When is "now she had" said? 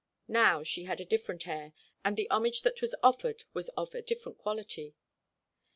0.33-0.99